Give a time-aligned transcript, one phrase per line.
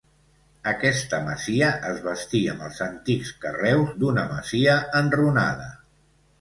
[0.69, 5.73] Aquesta masia es bastí amb els antics carreus d'una masia enrunada.